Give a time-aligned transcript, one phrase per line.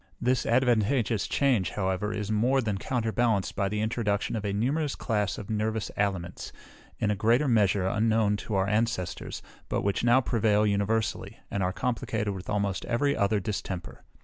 [0.19, 5.37] This advantageous change, however, is more than counterbalanced by the introduction of a numerous class
[5.37, 6.51] of nervous aliments,
[6.97, 11.71] in a greater measure, unknown to our ancestors, but which now prevail universally, and are
[11.71, 14.03] complicated with almost every other distemper.